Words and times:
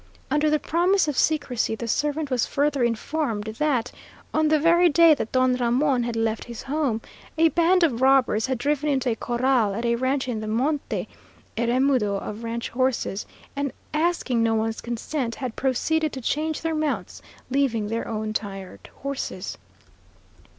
Under 0.31 0.49
the 0.49 0.57
promise 0.57 1.07
of 1.07 1.15
secrecy, 1.15 1.75
the 1.75 1.87
servant 1.87 2.31
was 2.31 2.47
further 2.47 2.83
informed 2.83 3.43
that, 3.59 3.91
on 4.33 4.47
the 4.47 4.57
very 4.59 4.89
day 4.89 5.13
that 5.13 5.31
Don 5.31 5.53
Ramon 5.53 6.01
had 6.01 6.15
left 6.15 6.45
his 6.45 6.63
home, 6.63 7.01
a 7.37 7.49
band 7.49 7.83
of 7.83 8.01
robbers 8.01 8.47
had 8.47 8.57
driven 8.57 8.89
into 8.89 9.11
a 9.11 9.15
corral 9.15 9.75
at 9.75 9.85
a 9.85 9.95
ranch 9.95 10.27
in 10.27 10.39
the 10.39 10.47
monte 10.47 11.07
a 11.55 11.67
remudo 11.67 12.15
of 12.17 12.43
ranch 12.43 12.69
horses, 12.69 13.27
and, 13.55 13.71
asking 13.93 14.41
no 14.41 14.55
one's 14.55 14.81
consent, 14.81 15.35
had 15.35 15.55
proceeded 15.55 16.11
to 16.13 16.19
change 16.21 16.61
their 16.61 16.73
mounts, 16.73 17.21
leaving 17.51 17.85
their 17.87 18.07
own 18.07 18.33
tired 18.33 18.89
horses. 19.03 19.59